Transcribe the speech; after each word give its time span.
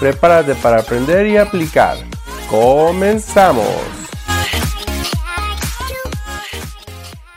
Prepárate 0.00 0.56
para 0.56 0.80
aprender 0.80 1.24
y 1.26 1.36
aplicar. 1.36 1.96
¡Comenzamos! 2.50 3.64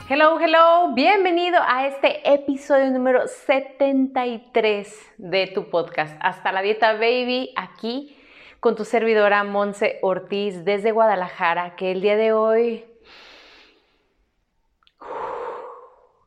Hello, 0.09 0.39
hello, 0.39 0.93
bienvenido 0.95 1.59
a 1.61 1.85
este 1.85 2.33
episodio 2.33 2.89
número 2.89 3.27
73 3.27 5.13
de 5.17 5.47
tu 5.47 5.69
podcast. 5.69 6.17
Hasta 6.19 6.51
la 6.51 6.63
dieta 6.63 6.93
baby, 6.93 7.53
aquí 7.55 8.17
con 8.59 8.75
tu 8.75 8.85
servidora 8.85 9.43
Monse 9.43 9.99
Ortiz 10.01 10.65
desde 10.65 10.91
Guadalajara, 10.91 11.75
que 11.75 11.91
el 11.91 12.01
día 12.01 12.17
de 12.17 12.33
hoy 12.33 12.85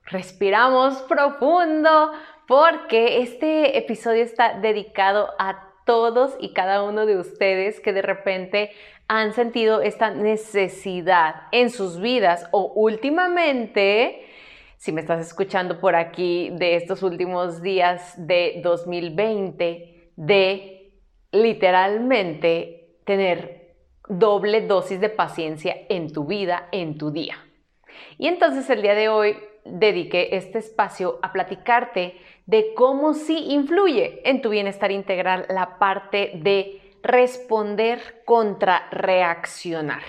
respiramos 0.05 1.03
profundo 1.03 2.13
porque 2.47 3.21
este 3.21 3.77
episodio 3.77 4.23
está 4.23 4.59
dedicado 4.61 5.35
a 5.39 5.70
todos 5.85 6.37
y 6.41 6.53
cada 6.53 6.83
uno 6.83 7.07
de 7.07 7.17
ustedes 7.17 7.81
que 7.81 7.93
de 7.93 8.03
repente 8.03 8.71
han 9.09 9.33
sentido 9.33 9.81
esta 9.81 10.11
necesidad 10.11 11.43
en 11.53 11.71
sus 11.71 12.01
vidas 12.01 12.47
o 12.53 12.73
últimamente, 12.75 14.25
si 14.77 14.93
me 14.93 15.01
estás 15.01 15.27
escuchando 15.27 15.81
por 15.81 15.97
aquí 15.97 16.51
de 16.53 16.77
estos 16.77 17.03
últimos 17.03 17.61
días 17.61 18.15
de 18.17 18.61
2020, 18.63 20.13
de 20.17 20.93
literalmente 21.33 22.99
tener 23.05 23.75
doble 24.09 24.67
dosis 24.67 25.01
de 25.01 25.09
paciencia 25.09 25.77
en 25.89 26.13
tu 26.13 26.25
vida, 26.25 26.69
en 26.73 26.99
tu 26.99 27.11
día. 27.11 27.37
Y 28.19 28.29
entonces 28.29 28.69
el 28.71 28.83
día 28.83 28.95
de 28.95 29.09
hoy 29.09 29.37
dediqué 29.65 30.37
este 30.37 30.59
espacio 30.59 31.19
a 31.23 31.33
platicarte 31.33 32.17
de 32.51 32.75
cómo 32.75 33.15
sí 33.15 33.47
influye 33.51 34.21
en 34.25 34.43
tu 34.43 34.49
bienestar 34.49 34.91
integral 34.91 35.47
la 35.49 35.79
parte 35.79 36.33
de 36.35 36.97
responder 37.01 38.23
contra 38.25 38.89
reaccionar. 38.91 40.03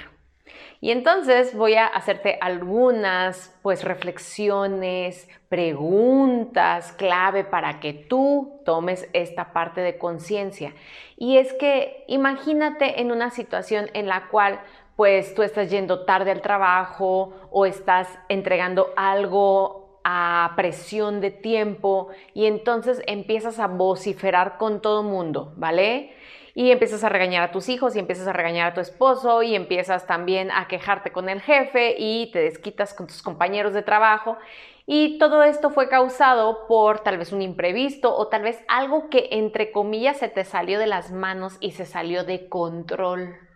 Y 0.84 0.90
entonces 0.90 1.56
voy 1.56 1.76
a 1.76 1.86
hacerte 1.86 2.40
algunas 2.42 3.56
pues 3.62 3.84
reflexiones, 3.84 5.30
preguntas 5.50 6.94
clave 6.94 7.44
para 7.44 7.80
que 7.80 7.94
tú 7.94 8.60
tomes 8.66 9.08
esta 9.14 9.54
parte 9.54 9.82
de 9.82 10.00
conciencia. 10.00 10.74
Y 11.18 11.38
es 11.38 11.54
que 11.54 12.04
imagínate 12.08 13.02
en 13.02 13.12
una 13.12 13.30
situación 13.30 13.92
en 13.94 14.08
la 14.08 14.30
cual 14.30 14.62
pues 14.96 15.36
tú 15.36 15.44
estás 15.44 15.70
yendo 15.70 16.06
tarde 16.06 16.32
al 16.32 16.42
trabajo 16.42 17.36
o 17.52 17.68
estás 17.68 18.08
entregando 18.30 18.90
algo 18.96 19.81
a 20.04 20.54
presión 20.56 21.22
de 21.22 21.32
tiempo 21.32 22.10
y 22.34 22.46
entonces 22.46 23.02
empiezas 23.08 23.60
a 23.60 23.68
vociferar 23.68 24.58
con 24.58 24.82
todo 24.82 25.04
mundo, 25.04 25.54
¿vale? 25.58 26.14
y 26.54 26.72
empiezas 26.72 27.04
a 27.04 27.10
regañar 27.10 27.44
a 27.44 27.52
tus 27.52 27.70
hijos 27.70 27.96
y 27.96 28.00
empiezas 28.00 28.28
a 28.28 28.34
regañar 28.34 28.72
a 28.72 28.74
tu 28.74 28.82
esposo 28.82 29.42
y 29.42 29.56
empiezas 29.56 30.06
también 30.06 30.52
a 30.52 30.68
quejarte 30.68 31.12
con 31.12 31.30
el 31.30 31.42
jefe 31.42 31.96
y 31.98 32.30
te 32.32 32.40
desquitas 32.40 32.94
con 32.94 33.08
tus 33.08 33.22
compañeros 33.22 33.74
de 33.74 33.84
trabajo. 33.84 34.38
Y 34.86 35.18
todo 35.20 35.44
esto 35.44 35.70
fue 35.70 35.88
causado 35.88 36.68
por 36.68 37.00
tal 37.00 37.18
vez 37.18 37.32
un 37.32 37.42
imprevisto 37.42 38.16
o 38.16 38.28
tal 38.28 38.42
vez 38.42 38.62
algo 38.68 39.10
que 39.10 39.30
entre 39.32 39.72
comillas 39.72 40.18
se 40.18 40.28
te 40.28 40.44
salió 40.44 40.80
de 40.80 40.88
las 40.88 41.12
manos 41.12 41.58
y 41.62 41.72
se 41.72 41.86
salió 41.86 42.24
de 42.26 42.50
control. 42.50 43.51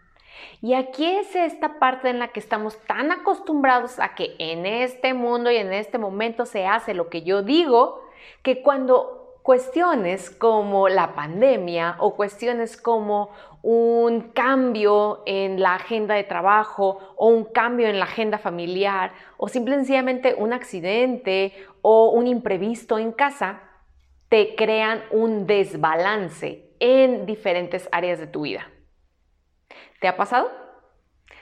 Y 0.61 0.73
aquí 0.73 1.05
es 1.05 1.35
esta 1.35 1.79
parte 1.79 2.09
en 2.09 2.19
la 2.19 2.29
que 2.29 2.39
estamos 2.39 2.77
tan 2.85 3.11
acostumbrados 3.11 3.99
a 3.99 4.15
que 4.15 4.35
en 4.39 4.65
este 4.65 5.13
mundo 5.13 5.51
y 5.51 5.57
en 5.57 5.73
este 5.73 5.97
momento 5.97 6.45
se 6.45 6.65
hace 6.65 6.93
lo 6.93 7.09
que 7.09 7.23
yo 7.23 7.43
digo, 7.43 8.01
que 8.41 8.61
cuando 8.61 9.25
cuestiones 9.45 10.31
como 10.31 10.89
la 10.89 11.13
pandemia 11.13 11.97
o 11.99 12.15
cuestiones 12.15 12.77
como 12.77 13.29
un 13.61 14.31
cambio 14.31 15.21
en 15.27 15.61
la 15.61 15.75
agenda 15.75 16.15
de 16.15 16.23
trabajo 16.23 16.97
o 17.15 17.27
un 17.27 17.45
cambio 17.45 17.87
en 17.87 17.99
la 17.99 18.05
agenda 18.05 18.39
familiar 18.39 19.13
o 19.37 19.47
simplemente 19.47 20.33
un 20.35 20.51
accidente 20.51 21.53
o 21.83 22.09
un 22.09 22.25
imprevisto 22.25 22.97
en 22.97 23.11
casa, 23.11 23.61
te 24.29 24.55
crean 24.55 25.03
un 25.11 25.45
desbalance 25.45 26.71
en 26.79 27.27
diferentes 27.27 27.87
áreas 27.91 28.17
de 28.17 28.25
tu 28.25 28.41
vida. 28.41 28.67
¿Te 30.05 30.09
ha 30.09 30.17
pasado? 30.17 30.51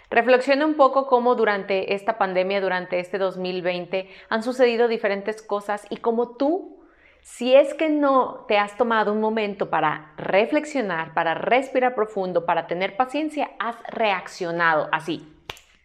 Reflexiona 0.10 0.66
un 0.66 0.76
poco 0.76 1.06
cómo 1.06 1.36
durante 1.36 1.96
esta 1.96 2.18
pandemia, 2.18 2.62
durante 2.62 3.02
este 3.02 3.18
2020, 3.18 4.10
han 4.30 4.42
sucedido 4.42 4.88
diferentes 4.88 5.42
cosas 5.42 5.86
y 5.90 5.98
cómo 5.98 6.38
tú 6.38 6.82
si 7.20 7.54
es 7.54 7.74
que 7.74 7.90
no 7.90 8.46
te 8.48 8.58
has 8.58 8.78
tomado 8.78 9.12
un 9.12 9.20
momento 9.20 9.70
para 9.70 10.14
reflexionar, 10.16 11.14
para 11.14 11.34
respirar 11.34 11.94
profundo, 11.94 12.46
para 12.46 12.66
tener 12.66 12.96
paciencia, 12.96 13.52
has 13.60 13.76
reaccionado 13.90 14.88
así, 14.94 15.28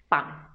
¡pam! 0.08 0.47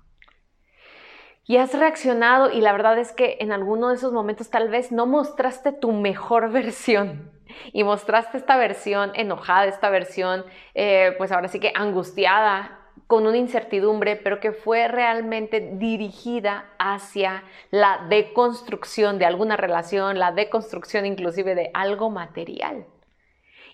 Y 1.45 1.57
has 1.57 1.73
reaccionado 1.73 2.51
y 2.51 2.61
la 2.61 2.71
verdad 2.71 2.97
es 2.97 3.11
que 3.11 3.37
en 3.41 3.51
alguno 3.51 3.89
de 3.89 3.95
esos 3.95 4.13
momentos 4.13 4.49
tal 4.49 4.69
vez 4.69 4.91
no 4.91 5.05
mostraste 5.05 5.71
tu 5.73 5.91
mejor 5.91 6.51
versión 6.51 7.31
y 7.71 7.83
mostraste 7.83 8.37
esta 8.37 8.57
versión 8.57 9.11
enojada, 9.15 9.65
esta 9.65 9.89
versión 9.89 10.45
eh, 10.73 11.13
pues 11.17 11.31
ahora 11.31 11.49
sí 11.49 11.59
que 11.59 11.73
angustiada, 11.75 12.79
con 13.07 13.27
una 13.27 13.37
incertidumbre, 13.37 14.15
pero 14.15 14.39
que 14.39 14.53
fue 14.53 14.87
realmente 14.87 15.73
dirigida 15.73 16.71
hacia 16.79 17.43
la 17.69 18.05
deconstrucción 18.09 19.19
de 19.19 19.25
alguna 19.25 19.57
relación, 19.57 20.19
la 20.19 20.31
deconstrucción 20.31 21.05
inclusive 21.05 21.53
de 21.53 21.69
algo 21.73 22.09
material. 22.09 22.85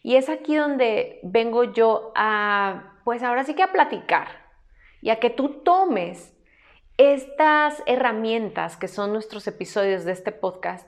Y 0.01 0.15
es 0.15 0.29
aquí 0.29 0.55
donde 0.55 1.19
vengo 1.23 1.63
yo 1.65 2.11
a, 2.15 2.95
pues 3.03 3.21
ahora 3.23 3.43
sí 3.43 3.53
que 3.53 3.63
a 3.63 3.71
platicar 3.71 4.27
y 5.01 5.09
a 5.09 5.19
que 5.19 5.29
tú 5.29 5.61
tomes 5.63 6.35
estas 6.99 7.81
herramientas 7.85 8.75
que 8.75 8.89
son 8.89 9.13
nuestros 9.13 9.47
episodios 9.47 10.03
de 10.03 10.11
este 10.11 10.33
podcast 10.33 10.85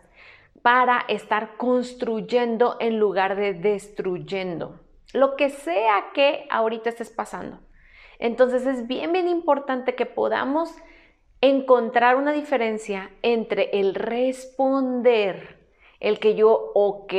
para 0.62 1.06
estar 1.08 1.56
construyendo 1.56 2.76
en 2.82 3.00
lugar 3.00 3.38
de 3.38 3.54
destruyendo. 3.54 4.82
Lo 5.14 5.38
que 5.38 5.50
sea 5.50 6.08
que 6.14 6.48
ahorita 6.50 6.90
estés 6.90 7.12
pasando. 7.12 7.60
Entonces 8.20 8.66
es 8.66 8.88
bien, 8.88 9.14
bien 9.14 9.30
importante 9.30 9.96
que 9.96 10.06
podamos 10.06 10.76
encontrar 11.40 12.18
una 12.18 12.34
diferencia 12.34 13.10
entre 13.22 13.70
el 13.80 13.96
responder, 13.96 15.66
el 16.02 16.20
que 16.20 16.36
yo, 16.36 16.72
ok, 16.76 17.14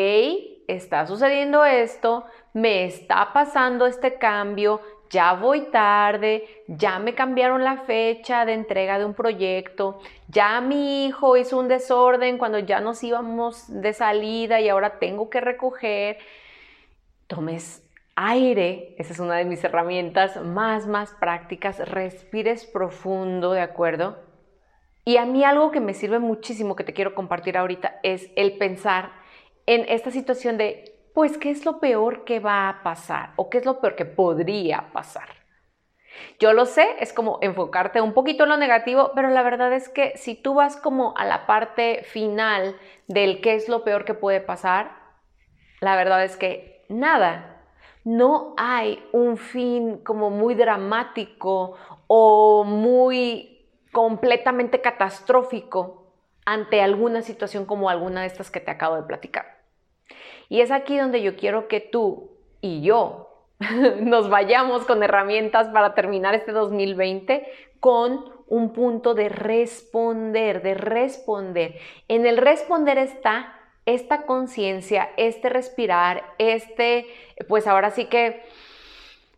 está 0.68 1.06
sucediendo 1.06 1.64
esto, 1.64 2.26
me 2.52 2.84
está 2.84 3.32
pasando 3.32 3.86
este 3.86 4.18
cambio, 4.18 4.82
ya 5.12 5.34
voy 5.34 5.66
tarde, 5.70 6.64
ya 6.66 6.98
me 6.98 7.14
cambiaron 7.14 7.62
la 7.62 7.76
fecha 7.82 8.46
de 8.46 8.54
entrega 8.54 8.98
de 8.98 9.04
un 9.04 9.12
proyecto, 9.12 10.00
ya 10.28 10.60
mi 10.62 11.04
hijo 11.06 11.36
hizo 11.36 11.58
un 11.58 11.68
desorden 11.68 12.38
cuando 12.38 12.58
ya 12.58 12.80
nos 12.80 13.04
íbamos 13.04 13.66
de 13.68 13.92
salida 13.92 14.60
y 14.60 14.70
ahora 14.70 14.98
tengo 14.98 15.28
que 15.28 15.42
recoger. 15.42 16.18
Tomes 17.26 17.86
aire, 18.16 18.94
esa 18.98 19.12
es 19.12 19.20
una 19.20 19.36
de 19.36 19.44
mis 19.44 19.62
herramientas 19.62 20.42
más, 20.42 20.86
más 20.86 21.12
prácticas, 21.12 21.78
respires 21.90 22.64
profundo, 22.64 23.52
¿de 23.52 23.60
acuerdo? 23.60 24.18
Y 25.04 25.18
a 25.18 25.26
mí 25.26 25.44
algo 25.44 25.70
que 25.72 25.80
me 25.80 25.94
sirve 25.94 26.20
muchísimo 26.20 26.74
que 26.74 26.84
te 26.84 26.94
quiero 26.94 27.14
compartir 27.14 27.58
ahorita 27.58 28.00
es 28.02 28.30
el 28.36 28.56
pensar 28.56 29.12
en 29.66 29.84
esta 29.88 30.10
situación 30.10 30.56
de, 30.56 30.91
pues, 31.14 31.38
¿qué 31.38 31.50
es 31.50 31.64
lo 31.64 31.78
peor 31.78 32.24
que 32.24 32.40
va 32.40 32.68
a 32.68 32.82
pasar? 32.82 33.32
¿O 33.36 33.50
qué 33.50 33.58
es 33.58 33.64
lo 33.64 33.80
peor 33.80 33.96
que 33.96 34.04
podría 34.04 34.92
pasar? 34.92 35.28
Yo 36.38 36.52
lo 36.52 36.66
sé, 36.66 36.86
es 37.00 37.12
como 37.12 37.38
enfocarte 37.40 38.00
un 38.00 38.12
poquito 38.12 38.44
en 38.44 38.50
lo 38.50 38.56
negativo, 38.56 39.12
pero 39.14 39.30
la 39.30 39.42
verdad 39.42 39.72
es 39.72 39.88
que 39.88 40.16
si 40.16 40.34
tú 40.34 40.54
vas 40.54 40.76
como 40.76 41.14
a 41.16 41.24
la 41.24 41.46
parte 41.46 42.04
final 42.04 42.76
del 43.06 43.40
qué 43.40 43.54
es 43.54 43.68
lo 43.68 43.84
peor 43.84 44.04
que 44.04 44.14
puede 44.14 44.40
pasar, 44.40 44.92
la 45.80 45.96
verdad 45.96 46.24
es 46.24 46.36
que 46.36 46.84
nada, 46.88 47.62
no 48.04 48.54
hay 48.56 49.04
un 49.12 49.36
fin 49.36 49.98
como 49.98 50.30
muy 50.30 50.54
dramático 50.54 51.76
o 52.06 52.64
muy 52.64 53.68
completamente 53.92 54.80
catastrófico 54.80 56.12
ante 56.44 56.80
alguna 56.82 57.22
situación 57.22 57.66
como 57.66 57.88
alguna 57.88 58.22
de 58.22 58.26
estas 58.26 58.50
que 58.50 58.60
te 58.60 58.70
acabo 58.70 58.96
de 58.96 59.02
platicar. 59.04 59.51
Y 60.52 60.60
es 60.60 60.70
aquí 60.70 60.98
donde 60.98 61.22
yo 61.22 61.34
quiero 61.34 61.66
que 61.66 61.80
tú 61.80 62.28
y 62.60 62.82
yo 62.82 63.46
nos 64.00 64.28
vayamos 64.28 64.84
con 64.84 65.02
herramientas 65.02 65.68
para 65.68 65.94
terminar 65.94 66.34
este 66.34 66.52
2020 66.52 67.50
con 67.80 68.30
un 68.48 68.74
punto 68.74 69.14
de 69.14 69.30
responder, 69.30 70.60
de 70.60 70.74
responder. 70.74 71.78
En 72.06 72.26
el 72.26 72.36
responder 72.36 72.98
está 72.98 73.58
esta 73.86 74.26
conciencia, 74.26 75.08
este 75.16 75.48
respirar, 75.48 76.22
este, 76.36 77.06
pues 77.48 77.66
ahora 77.66 77.90
sí 77.90 78.04
que 78.04 78.42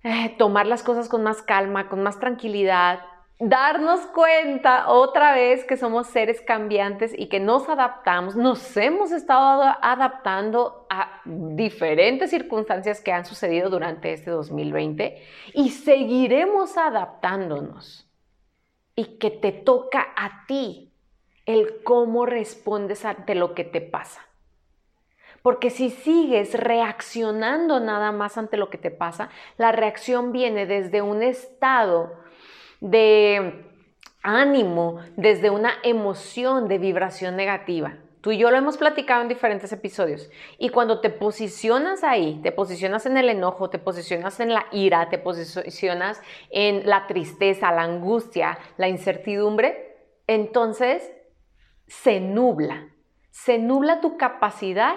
eh, 0.03 0.35
tomar 0.37 0.67
las 0.67 0.83
cosas 0.83 1.09
con 1.09 1.23
más 1.23 1.43
calma, 1.43 1.89
con 1.89 2.03
más 2.03 2.19
tranquilidad, 2.19 2.99
darnos 3.39 4.01
cuenta 4.07 4.89
otra 4.89 5.35
vez 5.35 5.65
que 5.65 5.77
somos 5.77 6.07
seres 6.07 6.41
cambiantes 6.41 7.13
y 7.17 7.27
que 7.29 7.41
nos 7.41 7.69
adaptamos, 7.69 8.37
nos 8.37 8.77
hemos 8.77 9.11
estado 9.13 9.63
adaptando 9.83 10.87
a 10.89 11.21
diferentes 11.25 12.31
circunstancias 12.31 13.01
que 13.01 13.13
han 13.13 13.25
sucedido 13.25 13.71
durante 13.71 14.13
este 14.13 14.31
2020 14.31 15.23
y 15.55 15.71
seguiremos 15.71 16.77
adaptándonos. 16.77 18.09
Y 18.97 19.19
que 19.19 19.31
te 19.31 19.51
toca 19.51 20.07
a 20.17 20.47
ti 20.47 20.93
el 21.47 21.83
cómo 21.83 22.27
respondes 22.27 23.05
ante 23.05 23.35
lo 23.35 23.53
que 23.53 23.65
te 23.65 23.81
pasa. 23.81 24.21
Porque 25.43 25.69
si 25.69 25.91
sigues 25.91 26.55
reaccionando 26.55 27.81
nada 27.81 28.13
más 28.13 28.39
ante 28.39 28.57
lo 28.57 28.71
que 28.71 28.79
te 28.79 28.93
pasa, 28.93 29.31
la 29.59 29.73
reacción 29.73 30.33
viene 30.33 30.65
desde 30.65 31.03
un 31.03 31.23
estado 31.23 32.24
de 32.81 33.65
ánimo, 34.25 35.01
desde 35.17 35.51
una 35.51 35.75
emoción 35.83 36.67
de 36.67 36.79
vibración 36.79 37.37
negativa. 37.37 37.99
Tú 38.23 38.33
y 38.33 38.39
yo 38.39 38.51
lo 38.51 38.57
hemos 38.57 38.79
platicado 38.79 39.21
en 39.21 39.29
diferentes 39.29 39.71
episodios. 39.71 40.31
Y 40.57 40.71
cuando 40.71 41.03
te 41.03 41.11
posicionas 41.11 42.03
ahí, 42.03 42.41
te 42.43 42.53
posicionas 42.53 43.05
en 43.05 43.19
el 43.19 43.29
enojo, 43.29 43.69
te 43.69 43.79
posicionas 43.79 44.41
en 44.41 44.55
la 44.55 44.65
ira, 44.73 45.11
te 45.11 45.19
posicionas 45.19 46.23
en 46.49 46.89
la 46.89 47.07
tristeza, 47.07 47.71
la 47.71 47.83
angustia, 47.83 48.59
la 48.79 48.89
incertidumbre, 48.89 49.99
entonces 50.27 51.13
se 51.87 52.19
nubla. 52.19 52.89
Se 53.31 53.59
nubla 53.59 54.01
tu 54.01 54.17
capacidad 54.17 54.95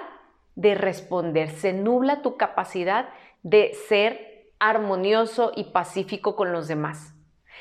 de 0.54 0.74
responder, 0.74 1.50
se 1.50 1.74
nubla 1.74 2.22
tu 2.22 2.38
capacidad 2.38 3.10
de 3.42 3.74
ser 3.88 4.54
armonioso 4.58 5.52
y 5.54 5.64
pacífico 5.64 6.34
con 6.34 6.50
los 6.50 6.66
demás 6.66 7.17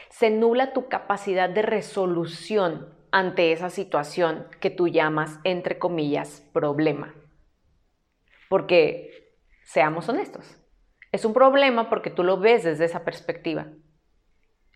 se 0.10 0.30
nula 0.30 0.74
tu 0.74 0.88
capacidad 0.88 1.50
de 1.50 1.62
resolución 1.62 2.94
ante 3.12 3.52
esa 3.52 3.70
situación 3.70 4.48
que 4.60 4.70
tú 4.70 4.88
llamas, 4.88 5.40
entre 5.44 5.80
comillas, 5.80 6.48
problema. 6.54 7.16
Porque, 8.50 9.36
seamos 9.64 10.08
honestos, 10.10 10.58
es 11.12 11.26
un 11.26 11.34
problema 11.34 11.90
porque 11.90 12.10
tú 12.10 12.24
lo 12.24 12.40
ves 12.40 12.64
desde 12.64 12.86
esa 12.86 13.04
perspectiva. 13.04 13.68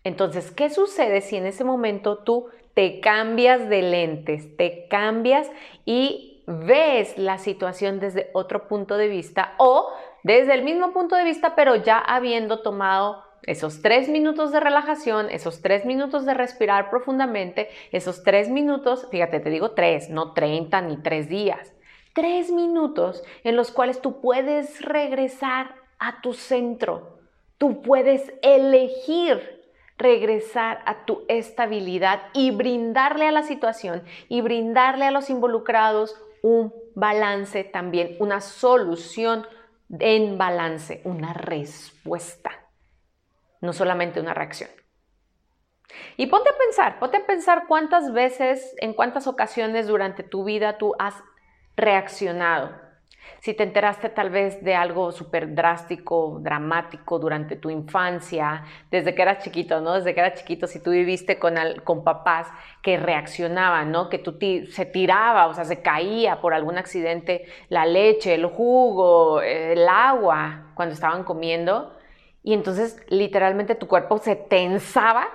Entonces, 0.04 0.50
¿qué 0.50 0.70
sucede 0.70 1.20
si 1.20 1.36
en 1.36 1.46
ese 1.46 1.64
momento 1.64 2.18
tú 2.18 2.48
te 2.74 3.00
cambias 3.00 3.68
de 3.68 3.82
lentes, 3.82 4.56
te 4.56 4.88
cambias 4.88 5.50
y 5.84 6.44
ves 6.46 7.16
la 7.18 7.38
situación 7.38 8.00
desde 8.00 8.30
otro 8.32 8.66
punto 8.66 8.96
de 8.96 9.08
vista 9.08 9.54
o 9.58 9.92
desde 10.24 10.54
el 10.54 10.62
mismo 10.62 10.92
punto 10.92 11.16
de 11.16 11.24
vista, 11.24 11.54
pero 11.54 11.76
ya 11.76 11.98
habiendo 11.98 12.60
tomado 12.60 13.24
esos 13.44 13.82
tres 13.82 14.08
minutos 14.08 14.52
de 14.52 14.60
relajación, 14.60 15.28
esos 15.30 15.62
tres 15.62 15.84
minutos 15.84 16.24
de 16.24 16.34
respirar 16.34 16.90
profundamente, 16.90 17.68
esos 17.90 18.22
tres 18.22 18.48
minutos, 18.48 19.08
fíjate, 19.10 19.40
te 19.40 19.50
digo 19.50 19.72
tres, 19.72 20.10
no 20.10 20.32
30 20.32 20.80
ni 20.82 20.96
tres 20.98 21.28
días, 21.28 21.72
tres 22.12 22.50
minutos 22.52 23.22
en 23.42 23.56
los 23.56 23.70
cuales 23.70 24.00
tú 24.00 24.20
puedes 24.20 24.80
regresar 24.82 25.74
a 25.98 26.20
tu 26.20 26.34
centro, 26.34 27.18
tú 27.58 27.82
puedes 27.82 28.32
elegir 28.42 29.60
regresar 29.98 30.82
a 30.86 31.04
tu 31.04 31.22
estabilidad 31.28 32.22
y 32.34 32.50
brindarle 32.50 33.26
a 33.28 33.32
la 33.32 33.44
situación 33.44 34.02
y 34.28 34.40
brindarle 34.40 35.04
a 35.04 35.12
los 35.12 35.30
involucrados 35.30 36.16
un 36.42 36.72
balance 36.94 37.62
también, 37.62 38.16
una 38.18 38.40
solución 38.40 39.46
en 40.00 40.38
balance, 40.38 41.02
una 41.04 41.34
respuesta 41.34 42.61
no 43.62 43.72
solamente 43.72 44.20
una 44.20 44.34
reacción. 44.34 44.68
Y 46.16 46.26
ponte 46.26 46.50
a 46.50 46.58
pensar, 46.58 46.98
ponte 46.98 47.18
a 47.18 47.26
pensar 47.26 47.64
cuántas 47.66 48.12
veces, 48.12 48.74
en 48.78 48.92
cuántas 48.92 49.26
ocasiones 49.26 49.86
durante 49.86 50.22
tu 50.22 50.44
vida 50.44 50.78
tú 50.78 50.94
has 50.98 51.14
reaccionado. 51.76 52.82
Si 53.38 53.54
te 53.54 53.62
enteraste 53.62 54.08
tal 54.08 54.30
vez 54.30 54.62
de 54.64 54.74
algo 54.74 55.12
súper 55.12 55.54
drástico, 55.54 56.38
dramático 56.40 57.20
durante 57.20 57.54
tu 57.54 57.70
infancia, 57.70 58.64
desde 58.90 59.14
que 59.14 59.22
eras 59.22 59.44
chiquito, 59.44 59.80
¿no? 59.80 59.94
Desde 59.94 60.12
que 60.12 60.20
eras 60.20 60.40
chiquito, 60.40 60.66
si 60.66 60.82
tú 60.82 60.90
viviste 60.90 61.38
con, 61.38 61.54
con 61.84 62.02
papás 62.02 62.48
que 62.82 62.96
reaccionaban, 62.96 63.92
¿no? 63.92 64.08
Que 64.08 64.18
tú 64.18 64.38
se 64.70 64.86
tiraba, 64.86 65.46
o 65.46 65.54
sea, 65.54 65.64
se 65.64 65.82
caía 65.82 66.40
por 66.40 66.52
algún 66.52 66.78
accidente 66.78 67.46
la 67.68 67.86
leche, 67.86 68.34
el 68.34 68.46
jugo, 68.46 69.40
el 69.40 69.88
agua 69.88 70.72
cuando 70.74 70.94
estaban 70.94 71.22
comiendo 71.22 71.96
y 72.42 72.54
entonces 72.54 73.00
literalmente 73.08 73.74
tu 73.74 73.86
cuerpo 73.88 74.18
se 74.18 74.36
tensaba. 74.36 75.28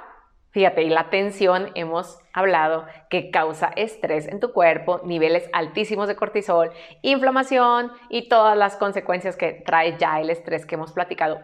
Fíjate, 0.51 0.83
y 0.83 0.89
la 0.89 1.09
tensión 1.09 1.71
hemos 1.75 2.19
hablado 2.33 2.85
que 3.09 3.29
causa 3.29 3.71
estrés 3.75 4.27
en 4.27 4.39
tu 4.39 4.53
cuerpo, 4.53 5.01
niveles 5.03 5.49
altísimos 5.53 6.07
de 6.07 6.15
cortisol, 6.15 6.71
inflamación 7.01 7.91
y 8.09 8.27
todas 8.27 8.57
las 8.57 8.75
consecuencias 8.75 9.35
que 9.35 9.51
trae 9.65 9.97
ya 9.97 10.19
el 10.19 10.29
estrés 10.29 10.65
que 10.65 10.75
hemos 10.75 10.93
platicado. 10.93 11.39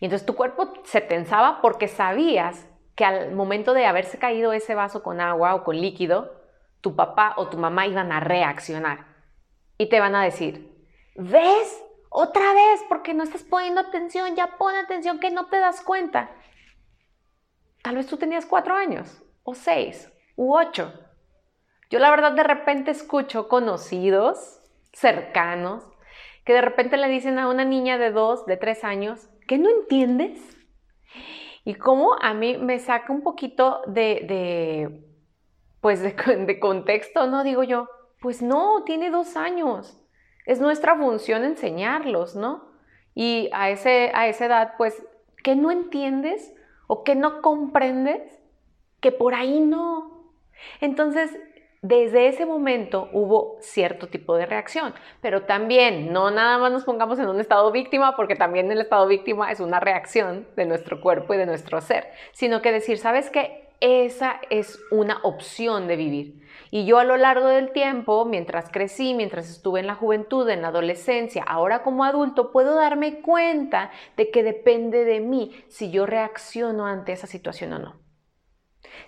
Y 0.00 0.04
entonces 0.04 0.26
tu 0.26 0.34
cuerpo 0.34 0.72
se 0.84 1.00
tensaba 1.00 1.60
porque 1.62 1.88
sabías 1.88 2.68
que 2.94 3.04
al 3.04 3.32
momento 3.32 3.74
de 3.74 3.86
haberse 3.86 4.18
caído 4.18 4.52
ese 4.52 4.74
vaso 4.74 5.02
con 5.02 5.20
agua 5.20 5.54
o 5.54 5.64
con 5.64 5.80
líquido, 5.80 6.32
tu 6.80 6.94
papá 6.94 7.34
o 7.36 7.48
tu 7.48 7.58
mamá 7.58 7.86
iban 7.86 8.12
a 8.12 8.20
reaccionar 8.20 9.06
y 9.78 9.88
te 9.88 10.00
van 10.00 10.14
a 10.14 10.22
decir, 10.22 10.70
¿ves? 11.16 11.82
Otra 12.16 12.54
vez, 12.54 12.84
porque 12.88 13.12
no 13.12 13.24
estás 13.24 13.42
poniendo 13.42 13.80
atención, 13.80 14.36
ya 14.36 14.56
pon 14.56 14.76
atención 14.76 15.18
que 15.18 15.32
no 15.32 15.46
te 15.46 15.58
das 15.58 15.80
cuenta. 15.80 16.30
Tal 17.82 17.96
vez 17.96 18.06
tú 18.06 18.16
tenías 18.18 18.46
cuatro 18.46 18.76
años, 18.76 19.20
o 19.42 19.56
seis, 19.56 20.12
u 20.36 20.54
ocho. 20.54 20.92
Yo 21.90 21.98
la 21.98 22.10
verdad 22.10 22.30
de 22.30 22.44
repente 22.44 22.92
escucho 22.92 23.48
conocidos, 23.48 24.62
cercanos, 24.92 25.82
que 26.44 26.52
de 26.52 26.60
repente 26.60 26.98
le 26.98 27.08
dicen 27.08 27.40
a 27.40 27.48
una 27.48 27.64
niña 27.64 27.98
de 27.98 28.12
dos, 28.12 28.46
de 28.46 28.58
tres 28.58 28.84
años, 28.84 29.28
que 29.48 29.58
no 29.58 29.68
entiendes. 29.68 30.40
Y 31.64 31.74
como 31.74 32.14
a 32.22 32.32
mí 32.32 32.58
me 32.58 32.78
saca 32.78 33.12
un 33.12 33.22
poquito 33.22 33.80
de, 33.88 34.22
de 34.28 35.04
pues 35.80 36.00
de 36.00 36.60
contexto, 36.60 37.26
¿no? 37.26 37.42
Digo 37.42 37.64
yo, 37.64 37.88
pues 38.20 38.40
no, 38.40 38.84
tiene 38.84 39.10
dos 39.10 39.36
años. 39.36 40.00
Es 40.44 40.60
nuestra 40.60 40.96
función 40.96 41.44
enseñarlos, 41.44 42.36
¿no? 42.36 42.72
Y 43.14 43.48
a, 43.52 43.70
ese, 43.70 44.10
a 44.14 44.28
esa 44.28 44.46
edad, 44.46 44.74
pues, 44.76 45.02
que 45.42 45.56
no 45.56 45.70
entiendes 45.70 46.52
o 46.86 47.04
que 47.04 47.14
no 47.14 47.42
comprendes, 47.42 48.22
que 49.00 49.12
por 49.12 49.34
ahí 49.34 49.60
no. 49.60 50.32
Entonces, 50.80 51.30
desde 51.84 52.28
ese 52.28 52.46
momento 52.46 53.10
hubo 53.12 53.58
cierto 53.60 54.08
tipo 54.08 54.36
de 54.36 54.46
reacción, 54.46 54.94
pero 55.20 55.42
también 55.42 56.14
no 56.14 56.30
nada 56.30 56.56
más 56.56 56.72
nos 56.72 56.84
pongamos 56.84 57.18
en 57.18 57.28
un 57.28 57.40
estado 57.40 57.70
víctima, 57.72 58.16
porque 58.16 58.36
también 58.36 58.72
el 58.72 58.80
estado 58.80 59.06
víctima 59.06 59.52
es 59.52 59.60
una 59.60 59.80
reacción 59.80 60.48
de 60.56 60.64
nuestro 60.64 61.02
cuerpo 61.02 61.34
y 61.34 61.36
de 61.36 61.44
nuestro 61.44 61.82
ser, 61.82 62.10
sino 62.32 62.62
que 62.62 62.72
decir, 62.72 62.96
¿sabes 62.96 63.28
qué? 63.28 63.63
Esa 63.86 64.40
es 64.48 64.82
una 64.90 65.18
opción 65.24 65.88
de 65.88 65.96
vivir. 65.96 66.40
Y 66.70 66.86
yo 66.86 66.98
a 66.98 67.04
lo 67.04 67.18
largo 67.18 67.48
del 67.48 67.70
tiempo, 67.70 68.24
mientras 68.24 68.70
crecí, 68.70 69.12
mientras 69.12 69.50
estuve 69.50 69.80
en 69.80 69.86
la 69.86 69.94
juventud, 69.94 70.48
en 70.48 70.62
la 70.62 70.68
adolescencia, 70.68 71.42
ahora 71.42 71.82
como 71.82 72.02
adulto, 72.02 72.50
puedo 72.50 72.76
darme 72.76 73.20
cuenta 73.20 73.90
de 74.16 74.30
que 74.30 74.42
depende 74.42 75.04
de 75.04 75.20
mí 75.20 75.54
si 75.68 75.90
yo 75.90 76.06
reacciono 76.06 76.86
ante 76.86 77.12
esa 77.12 77.26
situación 77.26 77.74
o 77.74 77.78
no. 77.78 78.00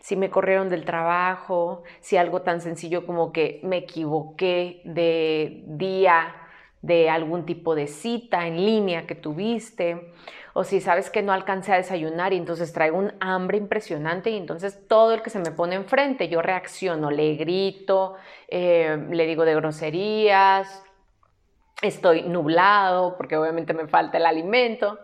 Si 0.01 0.15
me 0.15 0.29
corrieron 0.29 0.69
del 0.69 0.85
trabajo, 0.85 1.83
si 2.01 2.19
algo 2.19 2.43
tan 2.43 2.61
sencillo 2.61 3.07
como 3.07 3.33
que 3.33 3.61
me 3.63 3.79
equivoqué 3.79 4.83
de 4.85 5.65
día, 5.69 6.35
de 6.83 7.09
algún 7.09 7.47
tipo 7.47 7.75
de 7.75 7.87
cita 7.87 8.47
en 8.47 8.57
línea 8.63 9.07
que 9.07 9.15
tuviste, 9.15 10.13
o 10.59 10.65
si 10.65 10.81
sabes 10.81 11.11
que 11.11 11.21
no 11.21 11.35
alcancé 11.35 11.75
a 11.75 11.77
desayunar 11.77 12.33
y 12.33 12.39
entonces 12.39 12.73
traigo 12.73 12.97
un 12.97 13.13
hambre 13.21 13.59
impresionante 13.59 14.31
y 14.31 14.39
entonces 14.39 14.89
todo 14.89 15.13
el 15.13 15.21
que 15.21 15.29
se 15.29 15.39
me 15.39 15.51
pone 15.51 15.75
enfrente, 15.75 16.31
yo 16.31 16.41
reacciono, 16.41 17.11
le 17.11 17.35
grito, 17.35 18.15
eh, 18.49 19.07
le 19.11 19.27
digo 19.27 19.45
de 19.45 19.55
groserías, 19.55 20.83
estoy 21.83 22.23
nublado 22.23 23.19
porque 23.19 23.37
obviamente 23.37 23.75
me 23.75 23.87
falta 23.87 24.17
el 24.17 24.25
alimento. 24.25 24.99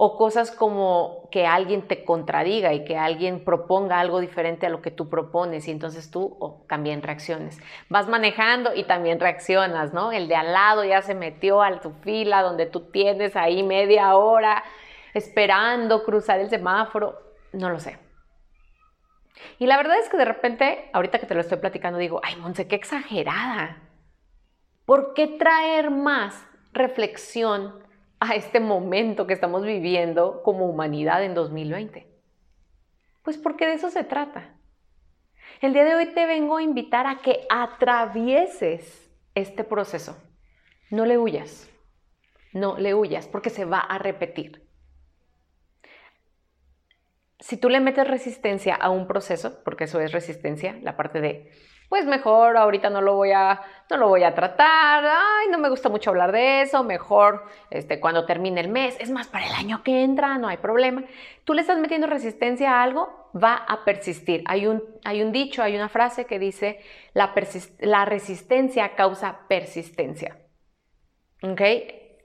O 0.00 0.16
cosas 0.16 0.52
como 0.52 1.28
que 1.32 1.44
alguien 1.44 1.88
te 1.88 2.04
contradiga 2.04 2.72
y 2.72 2.84
que 2.84 2.96
alguien 2.96 3.44
proponga 3.44 3.98
algo 3.98 4.20
diferente 4.20 4.64
a 4.64 4.68
lo 4.68 4.80
que 4.80 4.92
tú 4.92 5.08
propones 5.08 5.66
y 5.66 5.72
entonces 5.72 6.08
tú 6.08 6.62
también 6.68 7.02
reacciones. 7.02 7.58
Vas 7.88 8.06
manejando 8.06 8.76
y 8.76 8.84
también 8.84 9.18
reaccionas, 9.18 9.92
¿no? 9.92 10.12
El 10.12 10.28
de 10.28 10.36
al 10.36 10.52
lado 10.52 10.84
ya 10.84 11.02
se 11.02 11.16
metió 11.16 11.62
a 11.62 11.80
tu 11.80 11.90
fila 11.90 12.42
donde 12.42 12.66
tú 12.66 12.92
tienes 12.92 13.34
ahí 13.34 13.64
media 13.64 14.14
hora 14.14 14.62
esperando 15.14 16.04
cruzar 16.04 16.38
el 16.38 16.48
semáforo, 16.48 17.18
no 17.52 17.68
lo 17.68 17.80
sé. 17.80 17.98
Y 19.58 19.66
la 19.66 19.78
verdad 19.78 19.98
es 19.98 20.08
que 20.08 20.16
de 20.16 20.26
repente, 20.26 20.90
ahorita 20.92 21.18
que 21.18 21.26
te 21.26 21.34
lo 21.34 21.40
estoy 21.40 21.58
platicando, 21.58 21.98
digo, 21.98 22.20
ay, 22.22 22.36
Monse, 22.36 22.68
qué 22.68 22.76
exagerada. 22.76 23.78
¿Por 24.86 25.12
qué 25.14 25.26
traer 25.26 25.90
más 25.90 26.46
reflexión 26.72 27.87
a 28.20 28.34
este 28.34 28.60
momento 28.60 29.26
que 29.26 29.34
estamos 29.34 29.64
viviendo 29.64 30.42
como 30.42 30.66
humanidad 30.66 31.24
en 31.24 31.34
2020? 31.34 32.06
Pues 33.22 33.36
porque 33.36 33.66
de 33.66 33.74
eso 33.74 33.90
se 33.90 34.04
trata. 34.04 34.54
El 35.60 35.72
día 35.72 35.84
de 35.84 35.94
hoy 35.94 36.06
te 36.14 36.26
vengo 36.26 36.56
a 36.56 36.62
invitar 36.62 37.06
a 37.06 37.18
que 37.18 37.46
atravieses 37.50 39.10
este 39.34 39.64
proceso. 39.64 40.16
No 40.90 41.04
le 41.04 41.18
huyas, 41.18 41.70
no 42.52 42.78
le 42.78 42.94
huyas 42.94 43.28
porque 43.28 43.50
se 43.50 43.64
va 43.64 43.80
a 43.80 43.98
repetir 43.98 44.68
si 47.40 47.56
tú 47.56 47.68
le 47.68 47.80
metes 47.80 48.06
resistencia 48.06 48.74
a 48.74 48.90
un 48.90 49.06
proceso, 49.06 49.62
porque 49.64 49.84
eso 49.84 50.00
es 50.00 50.12
resistencia, 50.12 50.76
la 50.82 50.96
parte 50.96 51.20
de, 51.20 51.50
pues 51.88 52.04
mejor 52.06 52.56
ahorita 52.56 52.90
no 52.90 53.00
lo 53.00 53.14
voy 53.14 53.32
a, 53.32 53.60
no 53.90 53.96
lo 53.96 54.08
voy 54.08 54.22
a 54.22 54.34
tratar, 54.34 55.04
ay, 55.04 55.48
no 55.50 55.58
me 55.58 55.70
gusta 55.70 55.88
mucho 55.88 56.10
hablar 56.10 56.32
de 56.32 56.62
eso, 56.62 56.84
mejor 56.84 57.44
este, 57.70 58.00
cuando 58.00 58.26
termine 58.26 58.60
el 58.60 58.68
mes, 58.68 58.96
es 59.00 59.10
más, 59.10 59.28
para 59.28 59.46
el 59.46 59.54
año 59.54 59.82
que 59.82 60.02
entra, 60.02 60.36
no 60.38 60.48
hay 60.48 60.58
problema. 60.58 61.04
Tú 61.44 61.54
le 61.54 61.62
estás 61.62 61.78
metiendo 61.78 62.06
resistencia 62.06 62.72
a 62.72 62.82
algo, 62.82 63.30
va 63.34 63.54
a 63.54 63.84
persistir. 63.84 64.42
Hay 64.46 64.66
un, 64.66 64.82
hay 65.04 65.22
un 65.22 65.32
dicho, 65.32 65.62
hay 65.62 65.74
una 65.74 65.88
frase 65.88 66.26
que 66.26 66.38
dice, 66.38 66.80
la, 67.14 67.32
la 67.80 68.04
resistencia 68.04 68.94
causa 68.94 69.40
persistencia. 69.48 70.36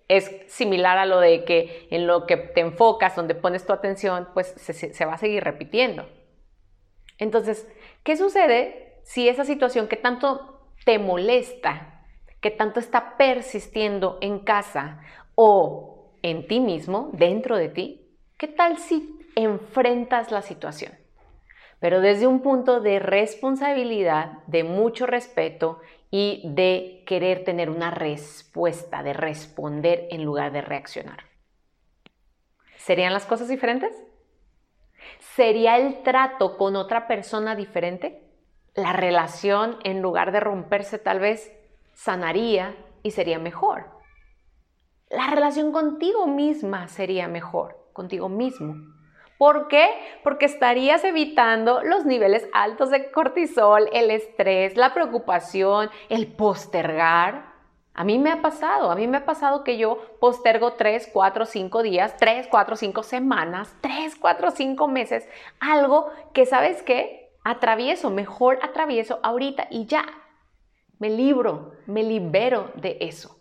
Es 0.08 0.32
similar 0.48 0.98
a 0.98 1.05
lo 1.05 1.20
de 1.20 1.46
que 1.46 1.88
en 1.89 2.08
lo 2.08 2.25
que 2.25 2.38
te 2.38 2.62
enfocas, 2.62 3.15
donde 3.15 3.36
pones 3.36 3.65
tu 3.65 3.74
atención, 3.74 4.27
pues 4.34 4.48
se, 4.48 5.05
va 5.05 5.13
a 5.13 5.17
seguir 5.17 5.43
repitiendo. 5.43 6.08
Entonces, 7.17 7.67
¿qué 8.03 8.17
sucede 8.17 8.93
si 9.04 9.28
esa 9.28 9.46
situación 9.46 9.88
que 9.88 9.98
tanto 9.98 10.68
te 10.86 11.00
molesta, 11.00 12.06
que 12.42 12.52
tanto 12.52 12.80
está 12.80 13.16
persistiendo 13.18 14.18
en 14.22 14.40
casa 14.40 15.00
o 15.36 16.12
en 16.22 16.48
ti 16.48 16.60
mismo, 16.60 17.10
dentro 17.14 17.58
de 17.58 17.70
ti, 17.70 18.18
qué 18.38 18.48
tal 18.48 18.78
si 18.78 19.20
enfrentas 19.36 20.32
la 20.32 20.42
situación? 20.42 20.94
Pero 21.80 22.00
desde 22.00 22.28
un 22.28 22.42
punto 22.42 22.80
de 22.80 23.00
responsabilidad, 23.00 24.40
de 24.48 24.64
mucho 24.64 25.06
respeto 25.06 25.82
y 26.12 26.42
de 26.46 27.04
querer 27.06 27.44
tener 27.44 27.70
una 27.70 27.92
respuesta, 27.92 29.04
de 29.04 29.14
responder 29.14 30.08
en 30.12 30.24
lugar 30.24 30.52
de 30.54 30.62
reaccionar. 30.62 31.20
¿Serían 32.78 33.14
las 33.14 33.26
cosas 33.26 33.48
diferentes? 33.48 33.94
¿Sería 35.36 35.78
el 35.78 36.04
trato 36.04 36.58
con 36.58 36.76
otra 36.76 37.08
persona 37.08 37.56
diferente? 37.56 38.23
La 38.75 38.92
relación, 38.92 39.77
en 39.84 40.01
lugar 40.01 40.32
de 40.32 40.39
romperse, 40.39 40.98
tal 40.98 41.20
vez 41.20 41.51
sanaría 41.94 42.75
y 43.03 43.12
sería 43.12 43.38
mejor. 43.38 43.86
La 45.10 45.27
relación 45.27 45.72
contigo 45.72 46.25
misma 46.25 46.88
sería 46.88 47.27
mejor, 47.27 47.77
contigo 47.94 48.30
mismo. 48.30 48.75
¿Por 49.38 49.68
qué? 49.68 49.89
Porque 50.24 50.46
estarías 50.46 51.03
evitando 51.03 51.84
los 51.84 52.06
niveles 52.06 52.48
altos 52.51 52.89
de 52.89 53.12
cortisol, 53.12 53.89
el 53.94 54.10
estrés, 54.10 54.75
la 54.75 54.94
preocupación, 54.94 55.92
el 56.10 56.27
postergar. 56.34 57.53
A 57.94 58.03
mí 58.03 58.18
me 58.18 58.32
ha 58.32 58.42
pasado, 58.42 58.89
a 58.89 58.96
mí 58.96 59.06
me 59.08 59.18
ha 59.18 59.25
pasado 59.25 59.63
que 59.63 59.77
yo 59.77 60.00
postergo 60.20 60.74
3, 60.74 61.12
4, 61.13 61.46
5 61.46 61.84
días, 61.84 62.18
3, 62.18 62.48
4, 62.50 62.75
5 62.75 63.03
semanas, 63.03 63.75
3, 63.82 64.15
4, 64.15 64.50
5 64.50 64.88
meses, 64.88 65.30
algo 65.60 66.10
que 66.34 66.48
sabes 66.48 66.82
qué, 66.82 67.23
atravieso, 67.44 68.10
mejor 68.10 68.60
atravieso 68.62 69.20
ahorita 69.24 69.68
y 69.70 69.86
ya, 69.86 70.06
me 71.00 71.10
libro, 71.10 71.74
me 71.86 72.04
libero 72.04 72.72
de 72.76 72.98
eso. 73.02 73.40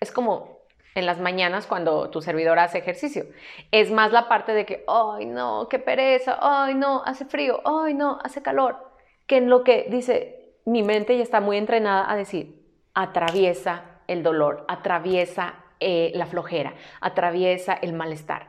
Es 0.00 0.12
como 0.12 0.56
en 0.94 1.04
las 1.04 1.20
mañanas 1.20 1.66
cuando 1.66 2.10
tu 2.10 2.22
servidor 2.22 2.58
hace 2.58 2.78
ejercicio. 2.78 3.26
Es 3.70 3.90
más 3.90 4.12
la 4.12 4.28
parte 4.28 4.52
de 4.52 4.64
que, 4.64 4.84
ay 4.88 5.26
no, 5.26 5.68
qué 5.68 5.78
pereza, 5.78 6.38
ay 6.40 6.74
no, 6.74 7.02
hace 7.04 7.26
frío, 7.26 7.60
ay 7.64 7.94
no, 7.94 8.18
hace 8.24 8.42
calor, 8.42 8.92
que 9.26 9.36
en 9.36 9.50
lo 9.50 9.62
que 9.62 9.86
dice, 9.90 10.54
mi 10.64 10.82
mente 10.82 11.16
ya 11.16 11.22
está 11.22 11.40
muy 11.40 11.58
entrenada 11.58 12.10
a 12.10 12.16
decir, 12.16 12.64
atraviesa 12.94 14.00
el 14.06 14.22
dolor, 14.22 14.64
atraviesa 14.68 15.64
eh, 15.80 16.12
la 16.14 16.26
flojera, 16.26 16.74
atraviesa 17.00 17.74
el 17.74 17.92
malestar. 17.92 18.48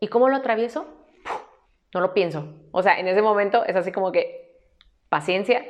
¿Y 0.00 0.08
cómo 0.08 0.28
lo 0.28 0.36
atravieso? 0.36 0.86
No 1.94 2.00
lo 2.00 2.12
pienso. 2.12 2.54
O 2.72 2.82
sea, 2.82 2.98
en 2.98 3.08
ese 3.08 3.22
momento 3.22 3.64
es 3.64 3.76
así 3.76 3.92
como 3.92 4.12
que 4.12 4.58
paciencia, 5.08 5.64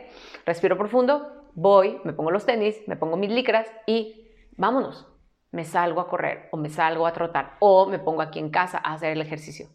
respiro 0.46 0.76
profundo, 0.76 1.50
voy, 1.54 2.00
me 2.02 2.14
pongo 2.14 2.30
los 2.30 2.46
tenis, 2.46 2.76
me 2.88 2.96
pongo 2.96 3.16
mis 3.16 3.30
licras 3.30 3.68
y 3.86 4.30
vámonos 4.56 5.06
me 5.54 5.64
salgo 5.64 6.00
a 6.00 6.08
correr 6.08 6.48
o 6.50 6.56
me 6.56 6.68
salgo 6.68 7.06
a 7.06 7.12
trotar 7.12 7.56
o 7.60 7.86
me 7.86 8.00
pongo 8.00 8.22
aquí 8.22 8.40
en 8.40 8.50
casa 8.50 8.80
a 8.82 8.94
hacer 8.94 9.12
el 9.12 9.20
ejercicio. 9.20 9.68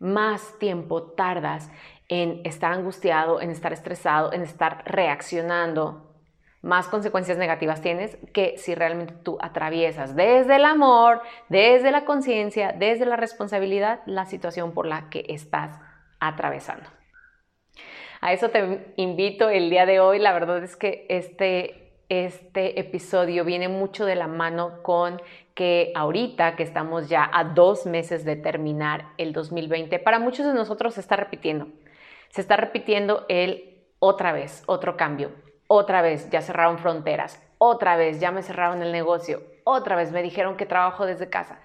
Más 0.00 0.58
tiempo 0.58 1.12
tardas 1.12 1.70
en 2.08 2.40
estar 2.44 2.72
angustiado, 2.72 3.42
en 3.42 3.50
estar 3.50 3.74
estresado, 3.74 4.32
en 4.32 4.40
estar 4.40 4.82
reaccionando. 4.86 6.13
Más 6.64 6.88
consecuencias 6.88 7.36
negativas 7.36 7.82
tienes 7.82 8.16
que 8.32 8.56
si 8.56 8.74
realmente 8.74 9.12
tú 9.22 9.36
atraviesas 9.42 10.16
desde 10.16 10.56
el 10.56 10.64
amor, 10.64 11.20
desde 11.50 11.90
la 11.90 12.06
conciencia, 12.06 12.72
desde 12.72 13.04
la 13.04 13.16
responsabilidad, 13.16 14.00
la 14.06 14.24
situación 14.24 14.72
por 14.72 14.86
la 14.86 15.10
que 15.10 15.26
estás 15.28 15.78
atravesando. 16.20 16.88
A 18.22 18.32
eso 18.32 18.48
te 18.48 18.94
invito 18.96 19.50
el 19.50 19.68
día 19.68 19.84
de 19.84 20.00
hoy. 20.00 20.18
La 20.18 20.32
verdad 20.32 20.64
es 20.64 20.74
que 20.74 21.04
este 21.10 21.84
este 22.08 22.80
episodio 22.80 23.44
viene 23.44 23.68
mucho 23.68 24.06
de 24.06 24.14
la 24.14 24.26
mano 24.26 24.82
con 24.82 25.20
que 25.54 25.92
ahorita 25.94 26.56
que 26.56 26.62
estamos 26.62 27.10
ya 27.10 27.28
a 27.30 27.44
dos 27.44 27.84
meses 27.84 28.24
de 28.24 28.36
terminar 28.36 29.12
el 29.18 29.34
2020, 29.34 29.98
para 29.98 30.18
muchos 30.18 30.46
de 30.46 30.54
nosotros 30.54 30.94
se 30.94 31.00
está 31.00 31.16
repitiendo. 31.16 31.68
Se 32.30 32.40
está 32.40 32.56
repitiendo 32.56 33.26
el 33.28 33.84
otra 33.98 34.32
vez, 34.32 34.62
otro 34.66 34.96
cambio, 34.96 35.30
otra 35.66 36.02
vez 36.02 36.28
ya 36.30 36.42
cerraron 36.42 36.78
fronteras, 36.78 37.42
otra 37.58 37.96
vez 37.96 38.20
ya 38.20 38.30
me 38.30 38.42
cerraron 38.42 38.82
el 38.82 38.92
negocio, 38.92 39.42
otra 39.64 39.96
vez 39.96 40.12
me 40.12 40.22
dijeron 40.22 40.56
que 40.56 40.66
trabajo 40.66 41.06
desde 41.06 41.30
casa, 41.30 41.60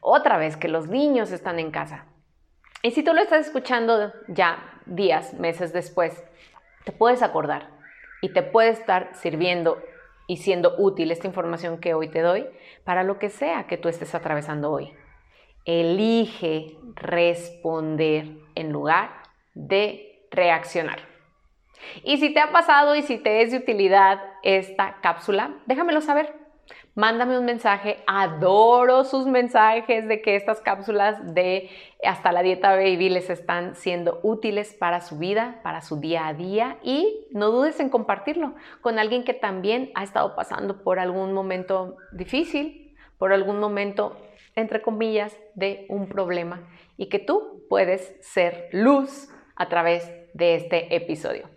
otra 0.00 0.38
vez 0.38 0.56
que 0.56 0.68
los 0.68 0.88
niños 0.88 1.30
están 1.30 1.58
en 1.58 1.70
casa. 1.70 2.06
Y 2.82 2.90
si 2.90 3.02
tú 3.02 3.14
lo 3.14 3.20
estás 3.20 3.46
escuchando 3.46 4.12
ya 4.28 4.58
días, 4.86 5.34
meses 5.34 5.72
después, 5.72 6.22
te 6.84 6.92
puedes 6.92 7.22
acordar 7.22 7.70
y 8.20 8.32
te 8.32 8.42
puede 8.42 8.70
estar 8.70 9.10
sirviendo 9.14 9.82
y 10.26 10.38
siendo 10.38 10.74
útil 10.78 11.10
esta 11.10 11.26
información 11.26 11.78
que 11.78 11.94
hoy 11.94 12.08
te 12.08 12.20
doy 12.20 12.46
para 12.84 13.02
lo 13.02 13.18
que 13.18 13.30
sea 13.30 13.66
que 13.66 13.76
tú 13.76 13.88
estés 13.88 14.14
atravesando 14.14 14.70
hoy. 14.70 14.92
Elige 15.64 16.76
responder 16.94 18.28
en 18.54 18.72
lugar 18.72 19.10
de 19.54 20.26
reaccionar. 20.30 21.13
Y 22.02 22.18
si 22.18 22.32
te 22.32 22.40
ha 22.40 22.52
pasado 22.52 22.94
y 22.94 23.02
si 23.02 23.18
te 23.18 23.42
es 23.42 23.50
de 23.52 23.58
utilidad 23.58 24.20
esta 24.42 25.00
cápsula, 25.00 25.50
déjamelo 25.66 26.00
saber 26.00 26.44
mándame 26.94 27.38
un 27.38 27.44
mensaje. 27.44 27.98
Adoro 28.06 29.04
sus 29.04 29.26
mensajes 29.26 30.06
de 30.08 30.22
que 30.22 30.36
estas 30.36 30.60
cápsulas 30.60 31.34
de 31.34 31.70
hasta 32.04 32.32
la 32.32 32.42
dieta 32.42 32.74
baby 32.74 33.08
les 33.08 33.30
están 33.30 33.74
siendo 33.74 34.20
útiles 34.22 34.74
para 34.74 35.00
su 35.00 35.18
vida, 35.18 35.60
para 35.62 35.80
su 35.80 36.00
día 36.00 36.26
a 36.26 36.34
día 36.34 36.78
y 36.82 37.26
no 37.32 37.50
dudes 37.50 37.80
en 37.80 37.90
compartirlo 37.90 38.54
con 38.80 38.98
alguien 38.98 39.24
que 39.24 39.34
también 39.34 39.90
ha 39.94 40.04
estado 40.04 40.34
pasando 40.34 40.82
por 40.82 40.98
algún 40.98 41.32
momento 41.32 41.96
difícil, 42.12 42.96
por 43.18 43.32
algún 43.32 43.58
momento, 43.58 44.16
entre 44.54 44.82
comillas, 44.82 45.36
de 45.54 45.86
un 45.88 46.08
problema 46.08 46.68
y 46.96 47.08
que 47.08 47.18
tú 47.18 47.64
puedes 47.68 48.16
ser 48.20 48.68
luz 48.72 49.28
a 49.56 49.68
través 49.68 50.10
de 50.34 50.56
este 50.56 50.94
episodio. 50.94 51.53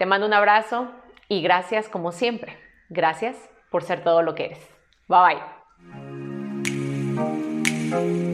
Te 0.00 0.06
mando 0.06 0.26
un 0.26 0.32
abrazo 0.32 0.88
y 1.28 1.42
gracias 1.42 1.90
como 1.90 2.10
siempre. 2.10 2.58
Gracias 2.88 3.36
por 3.70 3.82
ser 3.82 4.02
todo 4.02 4.22
lo 4.22 4.34
que 4.34 4.46
eres. 4.46 4.66
Bye 5.08 5.36
bye. 7.90 8.29